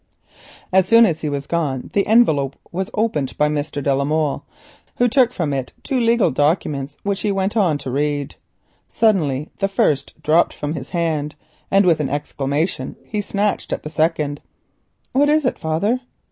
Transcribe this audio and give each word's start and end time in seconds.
As 0.73 0.87
soon 0.87 1.05
as 1.05 1.21
he 1.21 1.27
had 1.27 1.47
gone 1.47 1.91
the 1.93 2.07
envelope 2.07 2.55
was 2.71 2.89
opened 2.95 3.37
by 3.37 3.47
Mr. 3.49 3.83
de 3.83 3.93
la 3.93 4.03
Molle, 4.03 4.43
who 4.95 5.07
took 5.07 5.31
from 5.31 5.53
it 5.53 5.73
two 5.83 5.99
legal 5.99 6.29
looking 6.29 6.43
documents 6.43 6.97
which 7.03 7.21
he 7.21 7.29
began 7.29 7.77
to 7.77 7.91
read. 7.91 8.33
Suddenly 8.89 9.51
the 9.59 9.67
first 9.67 10.19
dropped 10.23 10.53
from 10.53 10.73
his 10.73 10.89
hand, 10.89 11.35
and 11.69 11.85
with 11.85 11.99
an 11.99 12.09
exclamation 12.09 12.95
he 13.05 13.21
snatched 13.21 13.71
at 13.71 13.83
the 13.83 13.91
second. 13.91 14.41
"What 15.11 15.29
is 15.29 15.45
it, 15.45 15.59
father?" 15.59 15.99